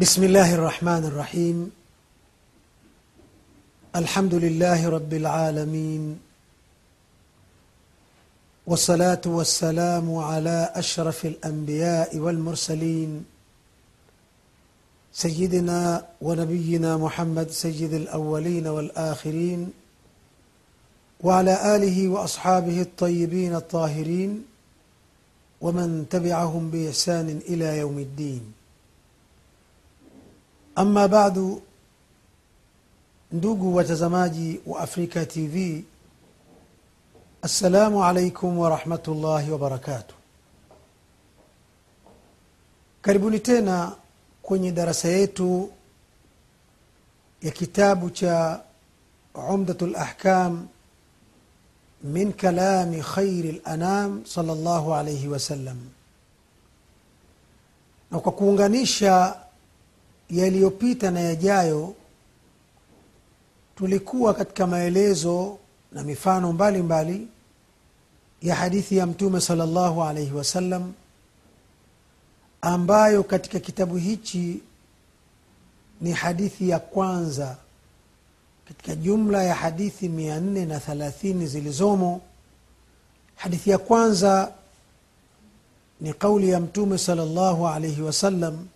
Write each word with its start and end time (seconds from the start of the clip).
بسم 0.00 0.24
الله 0.24 0.54
الرحمن 0.54 1.04
الرحيم. 1.04 1.70
الحمد 3.96 4.34
لله 4.34 4.88
رب 4.88 5.12
العالمين. 5.14 6.18
والصلاة 8.66 9.20
والسلام 9.26 10.14
على 10.14 10.72
أشرف 10.74 11.26
الأنبياء 11.26 12.16
والمرسلين. 12.16 13.24
سيدنا 15.12 16.06
ونبينا 16.22 16.96
محمد 16.96 17.50
سيد 17.50 17.92
الأولين 17.94 18.66
والآخرين. 18.66 19.72
وعلى 21.20 21.76
آله 21.76 22.08
وأصحابه 22.08 22.82
الطيبين 22.82 23.54
الطاهرين. 23.54 24.44
ومن 25.60 26.06
تبعهم 26.10 26.70
بإحسان 26.70 27.40
إلى 27.48 27.78
يوم 27.78 27.98
الدين. 27.98 28.52
Ama 30.78 31.08
badu 31.08 31.62
ndugu 33.32 33.74
watazamaji 33.76 34.60
wa 34.66 34.80
afrika 34.80 35.26
tv 35.26 35.84
assalamu 37.42 38.04
alaikum 38.04 38.58
warahmatullahi 38.58 39.50
wabarakatuh 39.50 40.14
karibuni 43.02 43.40
tena 43.40 43.92
kwenye 44.42 44.72
darasa 44.72 45.08
yetu 45.08 45.70
ya 47.42 47.50
kitabu 47.50 48.10
cha 48.10 48.60
umdatu 49.50 49.86
lahkam 49.86 50.68
min 52.02 52.32
kalami 52.32 53.02
khairi 53.02 53.62
lanam 53.66 54.26
sal 54.26 54.46
llahu 54.46 54.94
alaihi 54.94 55.28
wasallam 55.28 55.78
na 58.10 58.20
kwa 58.20 58.32
kuunganisha 58.32 59.40
yaliyopita 60.30 61.10
na 61.10 61.20
yajayo 61.20 61.94
tulikuwa 63.76 64.34
katika 64.34 64.66
maelezo 64.66 65.58
na 65.92 66.02
mifano 66.02 66.52
mbalimbali 66.52 67.12
mbali 67.14 67.28
ya 68.42 68.54
hadithi 68.54 68.96
ya 68.96 69.06
mtume 69.06 69.40
sala 69.40 69.66
llahu 69.66 70.02
alaihi 70.04 70.32
wasallam 70.32 70.92
ambayo 72.60 73.22
katika 73.22 73.58
kitabu 73.60 73.96
hichi 73.96 74.60
ni 76.00 76.12
hadithi 76.12 76.68
ya 76.68 76.78
kwanza. 76.78 77.56
Katika 78.68 78.94
jumla 78.94 79.42
ya 79.42 79.54
hadithi 79.54 80.08
mia 80.08 80.40
nne 80.40 80.66
na 80.66 80.80
thalathini 80.80 81.46
zilizomo 81.46 82.20
hadithi 83.36 83.70
ya 83.70 83.78
kwanza 83.78 84.52
ni 86.00 86.12
qauli 86.14 86.48
ya 86.50 86.60
mtume 86.60 86.98
sala 86.98 87.24
llahu 87.24 87.68
alaihi 87.68 88.02
wasallam 88.02 88.66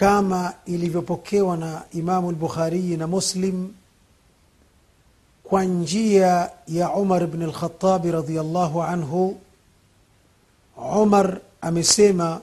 kama 0.00 0.52
ilivyopokewa 0.66 1.56
na 1.56 1.82
imamu 1.92 2.32
lbukhariyi 2.32 2.96
na 2.96 3.06
muslim 3.06 3.72
kwa 5.44 5.64
njia 5.64 6.50
ya 6.68 6.90
umar 6.90 7.26
bni 7.26 7.46
lkhatabi 7.46 8.10
radiallahu 8.10 8.82
anhu 8.82 9.38
umar 10.94 11.40
amesema 11.60 12.40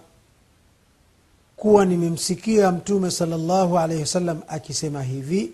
kuwa 1.57 1.85
nimemsikia 1.85 2.71
mtume 2.71 3.11
sala 3.11 3.37
llahu 3.37 3.79
alaihi 3.79 4.01
wasallam 4.01 4.41
akisema 4.47 5.03
hivi 5.03 5.51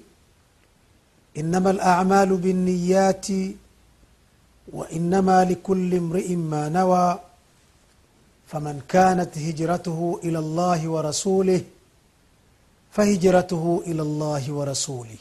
inama 1.34 1.74
lamalu 1.74 2.38
binniyati 2.38 3.56
وإنما 4.74 5.46
لكل 5.46 5.96
امرئ 5.96 6.36
ما 6.36 6.70
نوى 6.70 7.20
فمن 8.48 8.82
كانت 8.90 9.38
هجرته 9.38 10.20
إلى 10.24 10.40
الله 10.40 10.88
ورسوله 10.88 11.62
فهجرته 12.95 13.83
إلى 13.87 14.03
الله 14.03 14.53
ورسوله. 14.53 15.21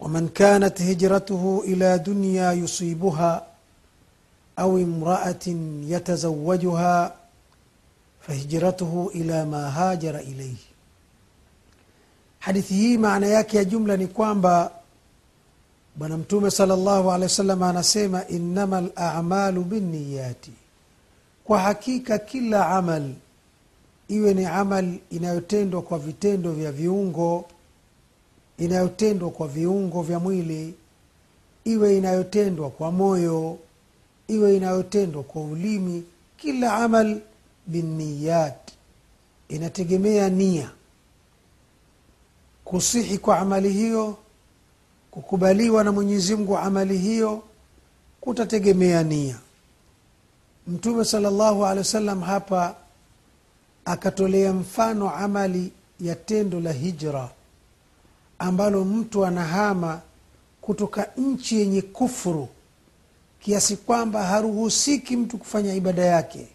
ومن 0.00 0.28
كانت 0.28 0.82
هجرته 0.82 1.62
إلى 1.64 1.98
دنيا 1.98 2.52
يصيبها 2.52 3.46
أو 4.58 4.78
امرأة 4.78 5.46
يتزوجها 5.94 7.14
فهجرته 8.20 9.10
إلى 9.14 9.44
ما 9.44 9.62
هاجر 9.78 10.16
إليه. 10.30 10.60
حديثه 12.40 12.96
معنى 12.98 13.26
ياك 13.26 13.54
يا 13.54 13.62
جملة 13.62 13.94
نكوانبا 13.96 14.70
بنمتوم 15.96 16.48
صلى 16.48 16.74
الله 16.74 17.12
عليه 17.12 17.24
وسلم 17.24 17.62
أنا 17.62 17.82
سيما 17.82 18.30
انما 18.30 18.78
الاعمال 18.78 19.58
بالنيات 19.58 20.44
وحكيك 21.48 22.08
كل 22.24 22.54
عمل 22.54 23.14
iwe 24.08 24.34
ni 24.34 24.44
amali 24.44 25.00
inayotendwa 25.10 25.82
kwa 25.82 25.98
vitendo 25.98 26.52
vya 26.52 26.72
viungo 26.72 27.44
inayotendwa 28.58 29.30
kwa 29.30 29.48
viungo 29.48 30.02
vya 30.02 30.18
mwili 30.18 30.74
iwe 31.64 31.96
inayotendwa 31.98 32.70
kwa 32.70 32.92
moyo 32.92 33.58
iwe 34.28 34.56
inayotendwa 34.56 35.22
kwa 35.22 35.42
ulimi 35.42 36.04
kila 36.36 36.72
amal 36.74 37.20
binniyat 37.66 38.70
inategemea 39.48 40.28
nia. 40.28 40.70
Kusihi 42.64 43.18
kwa 43.18 43.38
amali 43.38 43.72
hiyo 43.72 44.16
kukubaliwa 45.10 45.84
na 45.84 45.92
mwenyezi 45.92 46.34
mungu 46.36 46.58
amali 46.58 46.98
hiyo 46.98 47.42
kutategemea 48.20 49.02
nia. 49.02 49.38
Mtume 50.66 51.04
sala 51.04 51.30
llahu 51.30 51.66
alehi 51.66 51.78
wa 51.78 51.84
sallam 51.84 52.20
hapa 52.20 52.76
akatolea 53.86 54.52
mfano 54.52 55.10
amali 55.10 55.72
ya 56.00 56.14
tendo 56.14 56.60
la 56.60 56.72
hijra 56.72 57.28
ambalo 58.38 58.84
mtu 58.84 59.26
anahama 59.26 60.00
kutoka 60.60 61.08
nchi 61.16 61.60
yenye 61.60 61.82
kufuru 61.82 62.48
kiasi 63.40 63.76
kwamba 63.76 64.22
haruhusiki 64.26 65.16
mtu 65.16 65.38
kufanya 65.38 65.74
ibada 65.74 66.04
yake 66.04 66.46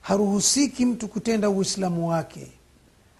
haruhusiki 0.00 0.86
mtu 0.86 1.08
kutenda 1.08 1.50
uislamu 1.50 2.08
wake 2.08 2.46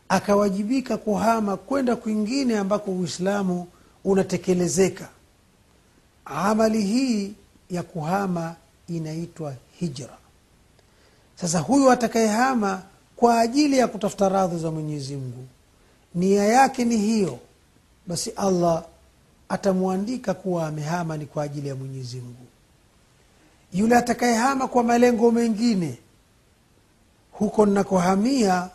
akawajibika 0.09 0.97
kuhama 0.97 1.57
kwenda 1.57 1.97
kwingine 1.97 2.59
ambako 2.59 2.91
uislamu 2.91 3.67
unatekelezeka. 4.05 5.09
Amali 6.25 6.83
hii 6.83 7.33
ya 7.71 7.83
kuhama 7.83 8.55
inaitwa 8.89 9.55
hijra. 9.81 10.17
Sasa 11.41 11.59
huyu 11.61 11.91
atakayehama 11.91 12.83
kwa 13.17 13.41
ajili 13.41 13.79
ya 13.79 13.89
kutafuta 13.89 14.29
radhi 14.29 14.59
za 14.59 14.71
mwenyezi 14.71 15.17
mungu 15.17 15.45
nia 16.15 16.45
yake 16.45 16.85
ni 16.85 16.97
hiyo. 16.97 17.39
Basi 18.07 18.31
allah 18.31 18.85
atamwandika 19.49 20.35
kuwa 20.35 20.67
amehama 20.67 21.17
ni 21.17 21.27
kwa 21.27 21.43
ajili 21.43 21.69
ya 21.69 21.75
mwenyezi 21.75 22.17
mungu. 22.17 22.47
Yule 23.73 23.97
atakayehama 23.97 24.69
kwa 24.69 24.83
malengo 24.83 25.31
mengine 25.31 25.99
huko 27.33 27.67
nnakohamia 27.67 28.69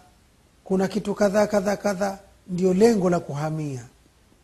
kuna 0.63 0.87
kitu 0.87 1.15
kadhaa 1.15 1.47
kadhaa 1.47 1.75
kadhaa 1.75 2.17
ndio 2.47 2.73
lengo 2.73 3.09
la 3.09 3.19
kuhamia. 3.19 3.85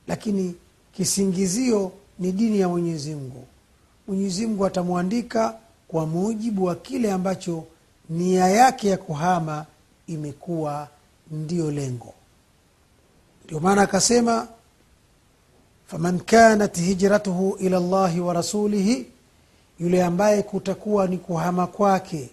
Lakini 0.08 0.56
kisingizio 0.94 1.92
ni 2.20 2.32
dini 2.32 2.60
ya 2.60 2.70
mwenyezi 2.70 3.16
mungu. 3.16 3.46
Mwenyezi 4.08 4.48
mungu 4.48 4.66
atamwandika 4.66 5.56
kwa 5.88 6.06
mujibu 6.06 6.64
wa 6.66 6.76
kile 6.76 7.12
ambacho 7.12 7.64
nia 8.10 8.48
yake 8.48 8.90
ya 8.90 8.98
kuhama 8.98 9.66
imekuwa 10.08 10.88
ndiyo 11.32 11.72
lengo. 11.72 12.14
Ndio 13.46 13.60
maana 13.60 13.82
akasema 13.82 14.48
faman 15.88 16.20
kanat 16.20 16.78
hijratuhu 16.80 17.58
ila 17.60 17.80
llahi 17.80 18.20
wa 18.20 18.34
rasulihi 18.34 19.06
yule 19.80 20.04
ambaye 20.04 20.44
kutakuwa 20.44 21.08
ni 21.08 21.18
kuhama 21.18 21.68
kwake 21.68 22.30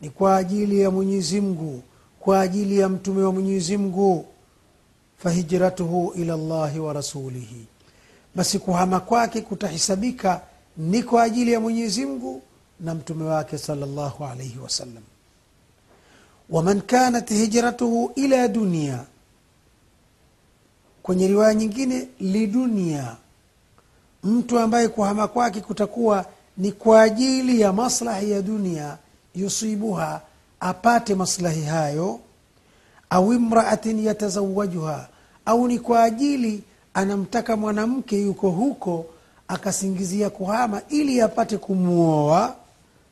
ni 0.00 0.10
kwa 0.10 0.36
ajili 0.36 0.80
ya 0.80 0.90
mwenyezi 0.90 1.40
mungu 1.40 1.82
kwa 2.20 2.40
ajili 2.40 2.78
ya 2.78 2.88
mtume 2.88 3.22
wa 3.22 3.32
mwenyezi 3.32 3.76
mungu. 3.76 4.26
Fahijratuhu 5.18 6.12
ila 6.16 6.36
llahi 6.36 6.78
wa 6.78 6.92
rasulihi. 6.92 7.66
Basi 8.34 8.58
kuhama 8.58 9.00
kwake 9.00 9.40
kutahisabika 9.40 10.40
ni 10.76 11.02
kwa 11.02 11.22
ajili 11.22 11.52
ya 11.52 11.60
mwenyezi 11.60 12.06
mungu 12.06 12.42
na 12.80 12.94
mtume 12.94 13.24
wake 13.24 13.58
sala 13.58 13.86
llahu 13.86 14.24
alaihi 14.24 14.58
wasallam 14.58 15.02
waman 16.50 16.80
kanat 16.80 17.28
hijratuhu 17.30 18.12
ila 18.14 18.48
dunia 18.48 19.04
kwenye 21.02 21.28
riwaya 21.28 21.54
nyingine 21.54 22.08
lidunia 22.20 23.16
mtu 24.24 24.58
ambaye 24.58 24.88
kuhama 24.88 25.28
kwake 25.28 25.60
kutakuwa 25.60 26.24
ni 26.56 26.72
kwa 26.72 27.02
ajili 27.02 27.60
ya 27.60 27.72
maslahi 27.72 28.30
ya 28.30 28.42
dunia 28.42 28.96
yusibuha 29.34 30.20
apate 30.60 31.14
maslahi 31.14 31.62
hayo. 31.62 32.20
Au 33.10 33.32
imraatin 33.32 34.04
yatazawajuha 34.04 35.08
au 35.46 35.68
ni 35.68 35.78
kwa 35.78 36.02
ajili 36.02 36.62
anamtaka 36.94 37.56
mwanamke 37.56 38.20
yuko 38.22 38.50
huko 38.50 39.06
akasingizia 39.48 40.30
kuhama 40.30 40.82
ili 40.88 41.20
apate 41.20 41.58
kumwoa 41.58 42.54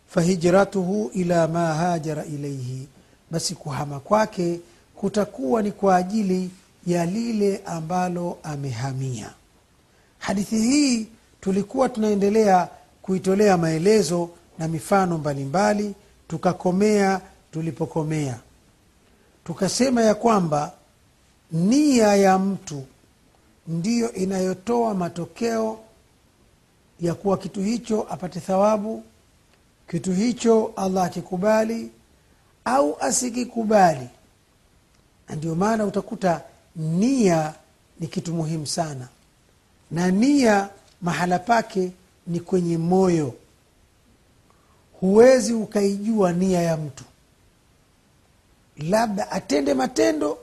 fahijratuhu 0.08 1.10
ila 1.14 1.48
ma 1.48 1.74
hajara 1.74 2.24
ilaihi 2.24 2.88
basi 3.30 3.54
kuhama 3.54 4.00
kwake 4.00 4.60
kutakuwa 4.94 5.62
ni 5.62 5.72
kwa 5.72 5.96
ajili 5.96 6.50
ya 6.86 7.06
lile 7.06 7.62
ambalo 7.66 8.38
amehamia. 8.42 9.30
Hadithi 10.18 10.58
hii 10.58 11.06
tulikuwa 11.40 11.88
tunaendelea 11.88 12.68
kuitolea 13.02 13.56
maelezo 13.58 14.30
na 14.58 14.68
mifano 14.68 15.18
mbalimbali 15.18 15.94
tukakomea 16.28 17.20
tulipokomea. 17.52 18.38
Tukasema 19.44 20.02
ya 20.02 20.14
kwamba 20.14 20.72
nia 21.52 22.16
ya 22.16 22.38
mtu 22.38 22.84
ndiyo 23.66 24.12
inayotoa 24.12 24.94
matokeo 24.94 25.78
ya 27.00 27.14
kuwa 27.14 27.38
kitu 27.38 27.60
hicho 27.62 28.06
apate 28.10 28.40
thawabu 28.40 29.02
kitu 29.90 30.12
hicho 30.12 30.72
allah 30.76 31.04
akikubali 31.04 31.90
au 32.64 32.96
asikikubali. 33.00 34.08
Na 35.28 35.36
ndio 35.36 35.54
maana 35.54 35.84
utakuta 35.84 36.42
nia 36.76 37.54
ni 38.00 38.06
kitu 38.06 38.34
muhimu 38.34 38.66
sana. 38.66 39.08
Na 39.90 40.10
nia 40.10 40.68
mahala 41.02 41.38
pake 41.38 41.92
ni 42.26 42.40
kwenye 42.40 42.78
moyo. 42.78 43.34
Huwezi 45.00 45.52
ukaijua 45.52 46.32
nia 46.32 46.62
ya 46.62 46.76
mtu. 46.76 47.04
Labda 48.76 49.30
atende 49.30 49.74
matendo 49.74 50.38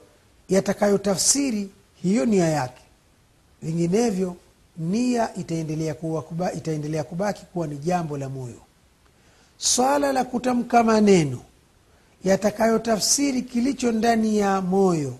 yatakayotafsiri 0.49 1.69
hiyo 2.03 2.25
nia 2.25 2.47
yake. 2.49 2.81
Vinginevyo 3.61 4.35
nia 4.77 5.35
itaendelea, 5.35 5.93
kuba, 5.93 6.53
itaendelea 6.53 7.03
kubaki 7.03 7.45
kuwa 7.45 7.67
ni 7.67 7.77
jambo 7.77 8.17
la 8.17 8.29
moyo. 8.29 8.61
Swala 9.57 10.13
la 10.13 10.23
kutamka 10.23 10.83
maneno 10.83 11.39
yatakayotafsiri 12.23 13.41
kilicho 13.41 13.91
ndani 13.91 14.37
ya 14.37 14.61
moyo. 14.61 15.15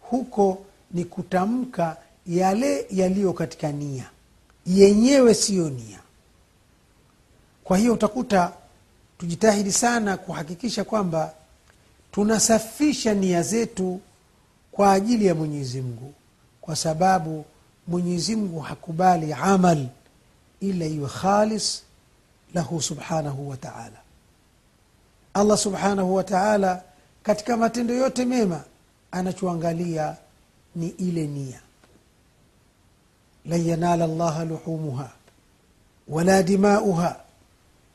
Huko 0.00 0.58
ni 0.90 1.04
kutamka 1.04 1.96
yale 2.26 2.86
yaliyo 2.90 3.32
katika 3.32 3.72
nia. 3.72 4.10
Yenyewe 4.66 5.34
siyo 5.34 5.70
nia. 5.70 5.98
Kwa 7.64 7.78
hiyo 7.78 7.94
utakuta 7.94 8.52
tujitahidi 9.18 9.72
sana 9.72 10.16
kuhakikisha 10.16 10.84
kwamba 10.84 11.32
tunasafisha 12.12 13.14
nia 13.14 13.42
zetu 13.42 14.00
kwa 14.72 14.92
ajili 14.92 15.26
ya 15.26 15.34
mwenyezi 15.34 15.80
mungu 15.80 16.14
kwa 16.60 16.76
sababu 16.76 17.44
mwenyezi 17.88 18.36
mungu 18.36 18.60
hakubali 18.60 19.32
amal 19.32 19.86
ila 20.60 20.86
iwe 20.86 21.08
khalis 21.08 21.82
lahu 22.54 22.82
subhanahu 22.82 23.48
wa 23.48 23.56
taala 23.56 23.96
allah 25.36 25.58
subhanahu 25.58 26.14
wa 26.14 26.24
taala 26.24 26.82
katika 27.22 27.56
matendo 27.56 27.94
yote 27.94 28.24
mema 28.24 28.64
anachoangalia 29.10 30.16
ni 30.76 30.88
ile 30.88 31.26
nia. 31.26 31.60
Lan 33.46 33.66
yanala 33.68 34.06
llaha 34.06 34.44
luhumuha 34.44 35.10
wala 36.08 36.42
dimauha 36.42 37.16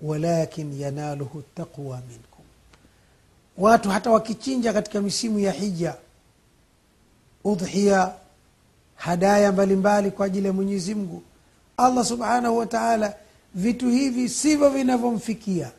walakin 0.02 0.80
yanaluhu 0.82 1.42
taqwa 1.56 1.98
minkum. 1.98 2.46
Watu 3.58 3.90
hata 3.90 4.12
wakichinja 4.12 4.74
katika 4.74 5.02
misimu 5.02 5.40
ya 5.40 5.52
hija 5.52 5.96
udhia 7.44 8.12
hadaya 8.96 9.52
mbalimbali 9.52 10.12
kwa 10.12 10.26
ajili 10.26 10.48
ya 10.48 10.54
mwenyezi 10.54 10.96
mungu 10.96 11.24
allah 11.78 12.06
subhanahu 12.06 12.58
wa 12.58 12.66
taala 12.66 13.16
vitu 13.56 13.90
hivi 13.90 14.30
sivyo 14.30 14.70
vinavyomfikia 14.70 15.72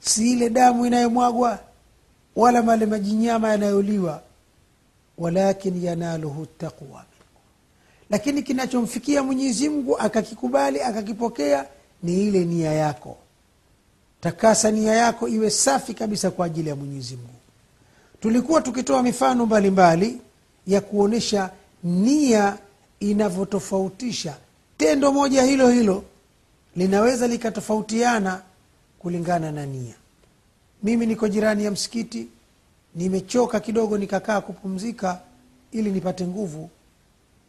si 0.00 0.32
ile 0.32 0.50
damu 0.50 0.86
inayomwagwa 0.86 1.58
wala 2.36 2.62
male 2.62 2.86
majinyama 2.86 3.48
yanayoliwa 3.48 4.22
walakin 5.18 5.84
yanaluhu 5.84 6.46
taqwa. 6.46 6.88
Minkum 6.88 7.10
lakini 8.10 8.42
kinachomfikia 8.42 9.22
mwenyezi 9.22 9.68
mungu 9.68 9.98
akakikubali 9.98 10.80
akakipokea 10.82 11.66
ni 12.02 12.26
ile 12.28 12.44
nia 12.44 12.72
yako. 12.72 13.16
Takasa 14.20 14.70
nia 14.70 14.92
yako 14.94 15.28
iwe 15.28 15.50
safi 15.50 15.94
kabisa 15.94 16.30
kwa 16.30 16.46
ajili 16.46 16.68
ya 16.68 16.76
mwenyezi 16.76 17.16
mungu. 17.16 17.30
Tulikuwa 18.20 18.62
tukitoa 18.62 19.02
mifano 19.02 19.46
mbalimbali 19.46 20.06
mbali 20.06 20.20
ya 20.66 20.80
kuonyesha 20.80 21.50
nia 21.84 22.56
inavyotofautisha. 23.00 24.36
Tendo 24.76 25.12
moja 25.12 25.42
hilo 25.42 25.68
hilo 25.70 26.04
linaweza 26.76 27.26
likatofautiana 27.28 28.42
kulingana 29.00 29.52
na 29.52 29.66
nia. 29.66 29.94
Mimi 30.82 31.06
niko 31.06 31.28
jirani 31.28 31.64
ya 31.64 31.70
msikiti 31.70 32.28
nimechoka 32.94 33.60
kidogo 33.60 33.98
nikakaa 33.98 34.40
kupumzika 34.40 35.20
ili 35.72 35.90
nipate 35.90 36.26
nguvu. 36.26 36.70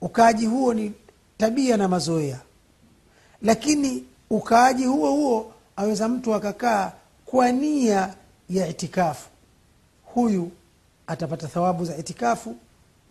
Ukaaji 0.02 0.46
huo 0.46 0.74
ni 0.74 0.94
tabia 1.38 1.78
na 1.78 1.88
mazoea. 1.88 2.40
Lakini 3.42 4.04
ukaaji 4.30 4.86
huo 4.86 5.12
huo 5.12 5.54
aweza 5.76 6.08
mtu 6.08 6.34
akakaa 6.34 6.92
kwa 7.26 7.52
nia 7.52 8.14
ya 8.50 8.68
itikafu. 8.68 9.30
Huyu 10.06 10.52
atapata 11.08 11.48
thawabu 11.48 11.86
za 11.86 11.98
itikafu 11.98 12.56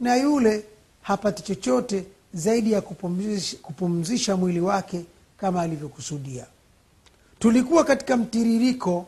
na 0.01 0.17
yule 0.17 0.65
hapati 1.03 1.43
chochote 1.43 2.05
zaidi 2.35 2.73
ya 2.73 2.81
kupumzisha, 2.81 3.57
kupumzisha 3.63 4.37
mwili 4.37 4.61
wake 4.61 5.05
kama 5.37 5.63
alivyokusudia 5.63 6.47
tulikuwa 7.41 7.85
katika 7.85 8.17
mtiririko 8.17 9.07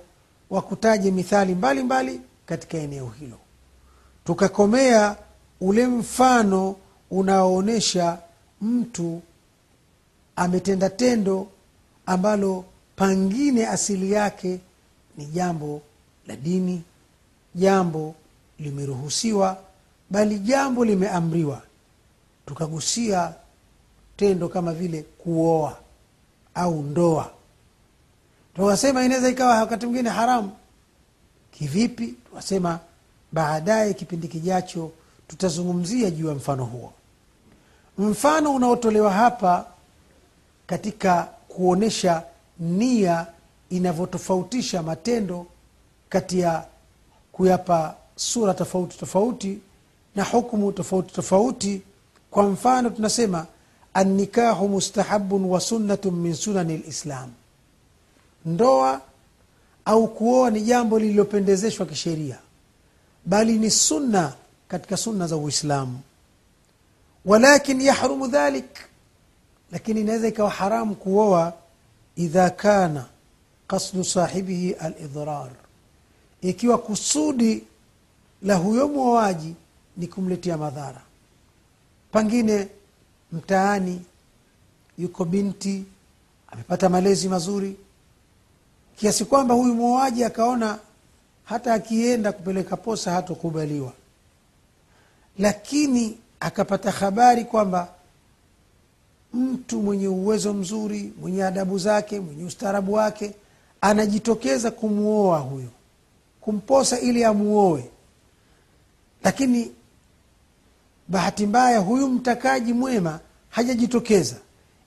wa 0.50 0.62
kutaja 0.62 1.12
mithali 1.12 1.54
mbalimbali 1.54 2.10
mbali 2.12 2.28
katika 2.46 2.78
eneo 2.78 3.08
hilo. 3.20 3.38
Tukakomea 4.24 5.16
ule 5.60 5.86
mfano 5.86 6.76
unaoonyesha 7.10 8.18
mtu 8.60 9.22
ametenda 10.36 10.90
tendo 10.90 11.48
ambalo 12.06 12.64
pangine 12.96 13.66
asili 13.66 14.12
yake 14.12 14.60
ni 15.16 15.26
jambo 15.26 15.82
la 16.26 16.36
dini 16.36 16.82
jambo 17.54 18.14
limeruhusiwa 18.58 19.56
bali 20.10 20.38
jambo 20.38 20.84
limeamriwa. 20.84 21.62
Tukagusia 22.46 23.34
tendo 24.16 24.48
kama 24.48 24.72
vile 24.74 25.02
kuoa 25.02 25.76
au 26.54 26.82
ndoa 26.82 27.30
tukasema 28.54 29.04
inaweza 29.04 29.28
ikawa 29.28 29.54
wakati 29.58 29.86
mwingine 29.86 30.10
haramu. 30.10 30.50
Kivipi? 31.50 32.06
Tukasema 32.06 32.78
baadaye 33.32 33.94
kipindi 33.94 34.28
kijacho 34.28 34.90
tutazungumzia 35.28 36.10
juu 36.10 36.28
ya 36.28 36.34
mfano 36.34 36.64
huo. 36.64 36.92
Mfano 37.98 38.54
unaotolewa 38.54 39.12
hapa 39.12 39.66
katika 40.66 41.28
kuonyesha 41.48 42.22
nia 42.58 43.26
inavyotofautisha 43.70 44.82
matendo 44.82 45.46
kati 46.08 46.40
ya 46.40 46.64
kuyapa 47.32 47.94
sura 48.16 48.54
tofauti 48.54 48.98
tofauti 48.98 49.58
na 50.16 50.24
hukmu 50.24 50.72
tofauti 50.72 51.14
tofauti. 51.14 51.82
Kwa 52.30 52.42
mfano 52.48 52.90
tunasema 52.90 53.46
annikahu 53.94 54.68
mustahabun 54.68 55.44
wa 55.44 55.60
sunnatun 55.60 56.14
min 56.14 56.34
sunani 56.34 56.76
lislam 56.76 57.30
ndoa 58.44 59.00
au 59.84 60.08
kuoa 60.08 60.50
ni 60.50 60.60
jambo 60.60 60.98
lililopendezeshwa 60.98 61.86
kisheria 61.86 62.38
bali 63.26 63.58
ni 63.58 63.70
sunna 63.70 64.32
katika 64.68 64.96
sunna 64.96 65.26
za 65.26 65.36
uislamu. 65.36 66.00
Walakin 67.24 67.80
yahrumu 67.80 68.26
dhalik 68.28 68.78
lakini 69.72 70.00
inaweza 70.00 70.28
ikawa 70.28 70.50
haramu 70.50 70.94
kuoa 70.94 71.52
idha 72.16 72.50
kana 72.50 73.06
qasdu 73.66 74.04
sahibihi 74.04 74.72
alidrar. 74.72 75.50
Ikiwa 76.40 76.78
kusudi 76.78 77.64
la 78.42 78.54
huyo 78.56 78.88
mwoaji 78.88 79.54
ni 79.96 80.06
kumletea 80.06 80.56
madhara. 80.58 81.00
Pangine 82.12 82.68
mtaani 83.32 84.02
yuko 84.98 85.24
binti 85.24 85.84
amepata 86.48 86.88
malezi 86.88 87.28
mazuri 87.28 87.76
kiasi 88.96 89.24
kwamba 89.24 89.54
huyu 89.54 89.74
mwoaji 89.74 90.24
akaona 90.24 90.78
hata 91.44 91.74
akienda 91.74 92.32
kupeleka 92.32 92.76
posa 92.76 93.12
hatokubaliwa 93.12 93.92
lakini 95.38 96.18
akapata 96.40 96.90
habari 96.90 97.44
kwamba 97.44 97.88
mtu 99.34 99.82
mwenye 99.82 100.08
uwezo 100.08 100.52
mzuri 100.54 101.12
mwenye 101.20 101.44
adabu 101.44 101.78
zake 101.78 102.20
mwenye 102.20 102.44
ustaarabu 102.44 102.92
wake 102.92 103.32
anajitokeza 103.80 104.70
kumwoa 104.70 105.38
huyo 105.38 105.68
kumposa 106.40 107.00
ili 107.00 107.24
amuoe. 107.24 107.84
Lakini 109.24 109.72
bahati 111.08 111.46
mbaya 111.46 111.78
huyu 111.78 112.08
mtakaji 112.08 112.72
mwema 112.72 113.20
hajajitokeza 113.50 114.36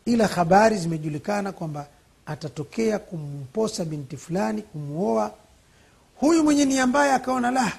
ila 0.06 0.28
habari 0.28 0.78
zimejulikana 0.78 1.52
kwamba 1.52 1.88
atatokea 2.26 3.00
kumposa 3.00 3.86
binti 3.86 4.18
fulani 4.18 4.62
kumwoa 4.62 5.32
huyu 6.16 6.44
mwenye 6.44 6.66
nia 6.66 6.88
mbaya 6.88 7.16
akaona 7.16 7.52
la 7.52 7.74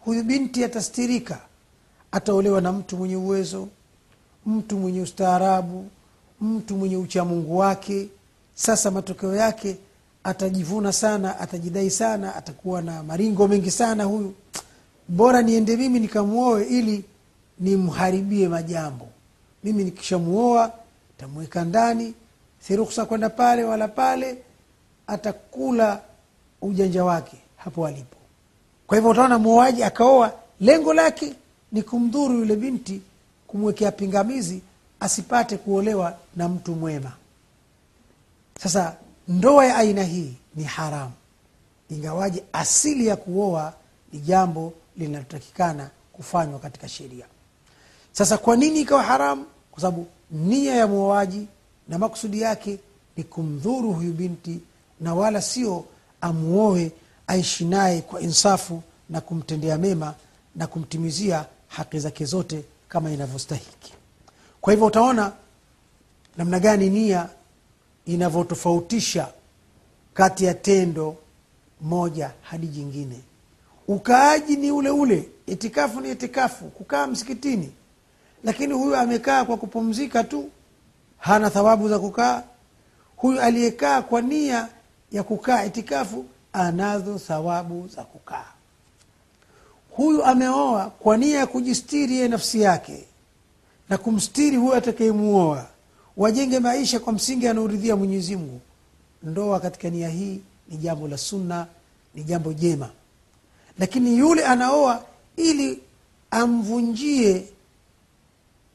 huyu 0.00 0.22
binti 0.24 0.64
atastirika 0.64 1.38
ataolewa 2.12 2.60
na 2.60 2.72
mtu 2.72 2.96
mwenye 2.96 3.16
uwezo 3.16 3.68
mtu 4.46 4.76
mwenye 4.78 5.00
ustaarabu 5.00 5.86
mtu 6.40 6.76
mwenye 6.76 6.96
uchamungu 6.96 7.58
wake. 7.58 8.08
Sasa 8.54 8.90
matokeo 8.90 9.34
yake 9.34 9.76
atajivuna 10.24 10.92
sana 10.92 11.40
atajidai 11.40 11.90
sana 11.90 12.36
atakuwa 12.36 12.82
na 12.82 13.02
maringo 13.02 13.48
mengi 13.48 13.70
sana 13.70 14.04
huyu. 14.04 14.34
Bora 15.08 15.42
niende 15.42 15.76
mimi 15.76 16.00
nikamwoe 16.00 16.64
ili 16.64 17.04
nimharibie 17.60 18.48
majambo. 18.48 19.08
Mimi 19.64 19.84
nikishamuoa 19.84 20.72
tamweka 21.18 21.64
ndani 21.64 22.14
si 22.66 22.76
ruksa 22.76 23.04
kwenda 23.04 23.30
pale 23.30 23.64
wala 23.64 23.88
pale 23.88 24.38
atakula 25.06 26.00
ujanja 26.62 27.04
wake 27.04 27.36
hapo 27.56 27.86
alipo. 27.86 28.16
Kwa 28.86 28.96
hivyo 28.96 29.10
utaona 29.10 29.38
muoaji 29.38 29.82
akaoa 29.84 30.32
lengo 30.60 30.94
lake 30.94 31.34
ni 31.72 31.82
kumdhuru 31.82 32.38
yule 32.38 32.56
binti 32.56 33.00
kumwekea 33.46 33.92
pingamizi 33.92 34.62
asipate 35.00 35.56
kuolewa 35.56 36.18
na 36.36 36.48
mtu 36.48 36.74
mwema. 36.74 37.12
Sasa 38.60 38.96
ndoa 39.28 39.66
ya 39.66 39.76
aina 39.76 40.02
hii 40.02 40.34
ni 40.54 40.64
haramu. 40.64 41.12
Ingawaje 41.90 42.44
asili 42.52 43.06
ya 43.06 43.16
kuoa 43.16 43.72
ni 44.12 44.20
jambo 44.20 44.72
linalotakikana 44.96 45.90
kufanywa 46.12 46.58
katika 46.58 46.88
sheria. 46.88 47.26
Sasa 48.12 48.38
kwa 48.38 48.56
nini 48.56 48.80
ikawa 48.80 49.02
haramu? 49.02 49.46
Kwa 49.70 49.80
sababu 49.80 50.06
nia 50.30 50.74
ya 50.74 50.86
mwoaji 50.86 51.46
na 51.88 51.98
makusudi 51.98 52.40
yake 52.40 52.78
ni 53.16 53.24
kumdhuru 53.24 53.92
huyu 53.92 54.12
binti 54.12 54.60
na 55.00 55.14
wala 55.14 55.42
sio 55.42 55.84
amuoe 56.20 56.92
aishi 57.26 57.64
naye 57.64 58.00
kwa 58.00 58.20
insafu 58.20 58.82
na 59.10 59.20
kumtendea 59.20 59.78
mema 59.78 60.14
na 60.56 60.66
kumtimizia 60.66 61.46
haki 61.68 61.98
zake 61.98 62.24
zote 62.24 62.64
kama 62.88 63.10
inavyostahiki. 63.10 63.94
Kwa 64.60 64.72
hivyo 64.72 64.86
utaona 64.86 65.32
namna 66.36 66.60
gani 66.60 66.90
nia 66.90 67.28
inavyotofautisha 68.06 69.28
kati 70.14 70.44
ya 70.44 70.54
tendo 70.54 71.16
moja 71.80 72.30
hadi 72.42 72.66
jingine. 72.66 73.20
Ukaaji 73.88 74.56
ni 74.56 74.70
ule 74.70 74.90
ule 74.90 75.28
itikafu 75.46 76.00
ni 76.00 76.10
itikafu 76.10 76.64
kukaa 76.64 77.06
msikitini. 77.06 77.72
Lakini 78.44 78.72
huyu 78.74 78.96
amekaa 78.96 79.44
kwa 79.44 79.56
kupumzika 79.56 80.24
tu 80.24 80.50
hana 81.24 81.50
thawabu 81.50 81.88
za 81.88 81.98
kukaa. 81.98 82.42
Huyu 83.16 83.40
aliyekaa 83.40 84.02
kwa 84.02 84.22
nia 84.22 84.68
ya 85.12 85.22
kukaa 85.22 85.64
itikafu 85.64 86.24
anazo 86.52 87.18
thawabu 87.18 87.88
za 87.88 88.04
kukaa. 88.04 88.44
Huyu 89.90 90.24
ameoa 90.24 90.90
kwa 90.90 91.16
nia 91.16 91.38
ya 91.38 91.46
kujistiri 91.46 92.16
ye 92.16 92.28
nafsi 92.28 92.60
yake 92.60 93.04
na 93.88 93.98
kumstiri 93.98 94.56
huyu 94.56 94.74
atakayemuoa 94.74 95.66
wajenge 96.16 96.58
maisha 96.58 97.00
kwa 97.00 97.12
msingi 97.12 97.48
anaoridhia 97.48 97.96
mwenyezi 97.96 98.36
mungu. 98.36 98.60
Ndoa 99.22 99.60
katika 99.60 99.90
nia 99.90 100.08
hii 100.08 100.40
ni 100.68 100.76
jambo 100.76 101.08
la 101.08 101.18
sunna 101.18 101.66
ni 102.14 102.24
jambo 102.24 102.52
jema. 102.52 102.88
Lakini 103.78 104.18
yule 104.18 104.44
anaoa 104.46 105.02
ili 105.36 105.78
amvunjie 106.30 107.44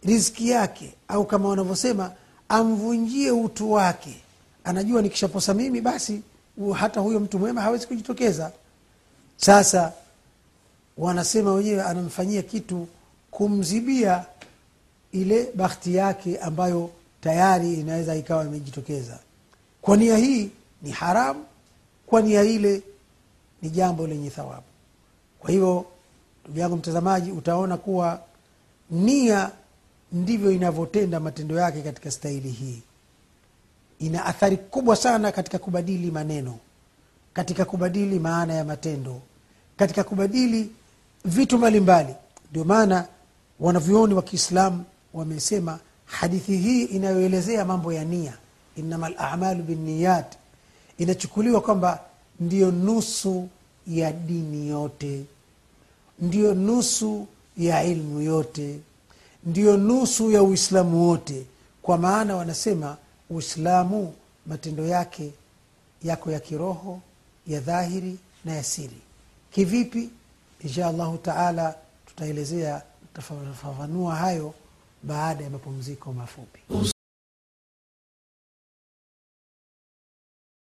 riziki 0.03 0.49
yake 0.49 0.93
au 1.07 1.25
kama 1.25 1.49
wanavyosema 1.49 2.11
amvunjie 2.49 3.31
utu 3.31 3.71
wake. 3.71 4.15
Anajua 4.63 5.01
nikishaposa 5.01 5.53
mimi 5.53 5.81
basi 5.81 6.21
hata 6.75 6.99
huyo 6.99 7.19
mtu 7.19 7.39
mwema 7.39 7.61
hawezi 7.61 7.87
kujitokeza. 7.87 8.51
Sasa 9.37 9.93
wanasema 10.97 11.53
wenyewe 11.53 11.83
anamfanyia 11.83 12.41
kitu 12.41 12.87
kumzibia 13.31 14.25
ile 15.11 15.51
bakhti 15.55 15.95
yake 15.95 16.37
ambayo 16.37 16.89
tayari 17.21 17.73
inaweza 17.73 18.15
ikawa 18.15 18.45
imejitokeza. 18.45 19.19
Kwa 19.81 19.97
nia 19.97 20.17
hii 20.17 20.49
ni 20.81 20.91
haramu 20.91 21.45
kwa 22.07 22.21
nia 22.21 22.43
ile 22.43 22.81
ni 23.61 23.69
jambo 23.69 24.07
lenye 24.07 24.29
thawabu. 24.29 24.63
Kwa 25.39 25.51
hivyo 25.51 25.85
ndugu 26.43 26.59
yangu 26.59 26.75
mtazamaji 26.77 27.31
utaona 27.31 27.77
kuwa 27.77 28.21
nia 28.91 29.51
ndivyo 30.11 30.51
inavyotenda 30.51 31.19
matendo 31.19 31.55
yake 31.59 31.81
katika 31.81 32.11
stahili 32.11 32.49
hii. 32.49 32.81
Ina 33.99 34.25
athari 34.25 34.57
kubwa 34.57 34.95
sana 34.95 35.31
katika 35.31 35.57
kubadili 35.59 36.11
maneno 36.11 36.57
katika 37.33 37.65
kubadili 37.65 38.19
maana 38.19 38.53
ya 38.53 38.65
matendo 38.65 39.21
katika 39.77 40.03
kubadili 40.03 40.69
vitu 41.25 41.57
mbalimbali. 41.57 42.15
Ndio 42.51 42.63
maana 42.63 43.07
wanavyuoni 43.59 44.13
wa 44.13 44.21
kiislamu 44.21 44.83
wamesema 45.13 45.79
hadithi 46.05 46.57
hii 46.57 46.83
inayoelezea 46.83 47.65
mambo 47.65 47.93
ya 47.93 48.05
nia 48.05 48.33
innama 48.75 49.09
lamalu 49.09 49.63
binniyat 49.63 50.35
inachukuliwa 50.97 51.61
kwamba 51.61 51.99
ndiyo 52.39 52.71
nusu 52.71 53.49
ya 53.87 54.11
dini 54.11 54.67
yote 54.69 55.25
ndiyo 56.19 56.53
nusu 56.53 57.27
ya 57.57 57.83
ilmu 57.83 58.21
yote 58.21 58.79
ndiyo 59.43 59.77
nusu 59.77 60.31
ya 60.31 60.43
uislamu 60.43 61.07
wote. 61.07 61.45
Kwa 61.81 61.97
maana 61.97 62.35
wanasema 62.35 62.97
uislamu 63.29 64.13
matendo 64.45 64.85
yake 64.87 65.31
yako 66.03 66.31
ya 66.31 66.39
kiroho 66.39 67.01
ya 67.47 67.59
dhahiri 67.59 68.17
na 68.45 68.55
ya 68.55 68.63
siri. 68.63 69.01
Kivipi? 69.51 70.09
Insha 70.63 70.87
allahu 70.87 71.17
taala 71.17 71.75
tutaelezea 72.05 72.81
tutafafanua 73.15 74.15
hayo 74.15 74.53
baada 75.03 75.43
ya 75.43 75.49
mapumziko 75.49 76.13
mafupi 76.13 76.59